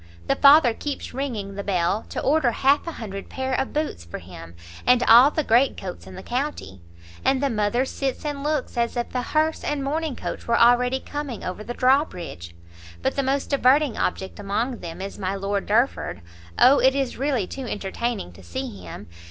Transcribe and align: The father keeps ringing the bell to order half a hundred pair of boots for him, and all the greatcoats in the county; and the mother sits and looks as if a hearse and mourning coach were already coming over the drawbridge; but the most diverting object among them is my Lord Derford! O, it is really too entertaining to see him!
The 0.25 0.35
father 0.35 0.73
keeps 0.73 1.13
ringing 1.13 1.53
the 1.53 1.63
bell 1.63 2.07
to 2.09 2.19
order 2.23 2.49
half 2.49 2.87
a 2.87 2.93
hundred 2.93 3.29
pair 3.29 3.53
of 3.53 3.71
boots 3.71 4.03
for 4.03 4.17
him, 4.17 4.55
and 4.83 5.03
all 5.03 5.29
the 5.29 5.43
greatcoats 5.43 6.07
in 6.07 6.15
the 6.15 6.23
county; 6.23 6.81
and 7.23 7.39
the 7.39 7.51
mother 7.51 7.85
sits 7.85 8.25
and 8.25 8.43
looks 8.43 8.77
as 8.77 8.97
if 8.97 9.13
a 9.13 9.21
hearse 9.21 9.63
and 9.63 9.83
mourning 9.83 10.15
coach 10.15 10.47
were 10.47 10.57
already 10.57 10.99
coming 10.99 11.43
over 11.43 11.63
the 11.63 11.75
drawbridge; 11.75 12.55
but 13.03 13.15
the 13.15 13.21
most 13.21 13.51
diverting 13.51 13.95
object 13.95 14.39
among 14.39 14.79
them 14.79 15.01
is 15.01 15.19
my 15.19 15.35
Lord 15.35 15.67
Derford! 15.67 16.21
O, 16.57 16.79
it 16.79 16.95
is 16.95 17.17
really 17.19 17.45
too 17.45 17.67
entertaining 17.67 18.33
to 18.33 18.41
see 18.41 18.81
him! 18.83 19.07